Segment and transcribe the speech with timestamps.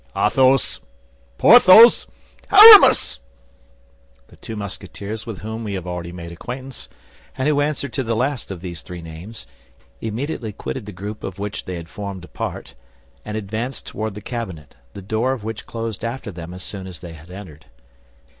[0.17, 0.79] "Athos!
[1.37, 2.07] Porthos!
[2.51, 3.19] Aramis!"
[4.29, 6.89] The two Musketeers with whom we have already made acquaintance,
[7.37, 9.45] and who answered to the last of these three names,
[10.01, 12.73] immediately quitted the group of which they had formed a part,
[13.23, 17.01] and advanced toward the cabinet, the door of which closed after them as soon as
[17.01, 17.67] they had entered.